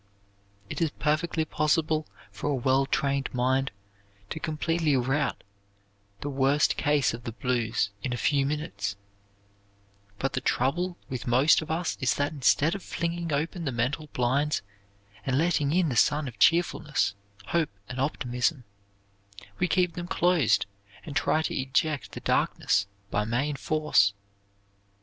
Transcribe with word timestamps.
It 0.67 0.81
is 0.81 0.89
perfectly 0.97 1.45
possible 1.45 2.07
for 2.31 2.49
a 2.49 2.55
well 2.55 2.87
trained 2.87 3.31
mind 3.35 3.69
to 4.31 4.39
completely 4.39 4.97
rout 4.97 5.43
the 6.21 6.29
worst 6.31 6.75
case 6.75 7.13
of 7.13 7.23
the 7.23 7.31
"blues" 7.33 7.91
in 8.01 8.11
a 8.11 8.17
few 8.17 8.43
minutes; 8.43 8.95
but 10.17 10.33
the 10.33 10.41
trouble 10.41 10.97
with 11.07 11.27
most 11.27 11.61
of 11.61 11.69
us 11.69 11.99
is 12.01 12.15
that 12.15 12.31
instead 12.31 12.73
of 12.73 12.81
flinging 12.81 13.31
open 13.31 13.65
the 13.65 13.71
mental 13.71 14.07
blinds 14.07 14.63
and 15.23 15.37
letting 15.37 15.71
in 15.71 15.89
the 15.89 15.95
sun 15.95 16.27
of 16.27 16.39
cheerfulness, 16.39 17.13
hope, 17.49 17.69
and 17.87 17.99
optimism, 18.01 18.63
we 19.59 19.67
keep 19.67 19.93
them 19.93 20.07
closed 20.07 20.65
and 21.05 21.15
try 21.15 21.43
to 21.43 21.55
eject 21.55 22.13
the 22.13 22.21
darkness 22.21 22.87
by 23.11 23.23
main 23.23 23.55
force. 23.55 24.15